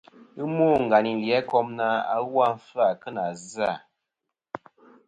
Ghɨ 0.37 0.45
mô 0.55 0.67
ngàyn 0.85 1.07
î 1.17 1.21
lì 1.21 1.27
Itaŋikom 1.29 1.67
na, 1.77 1.87
"awu 2.15 2.35
a 2.45 2.47
nɨn 2.49 2.61
fɨ-à 2.67 2.91
kɨ 3.01 3.09
nà 3.15 3.23
zɨ-à.”. 3.51 3.73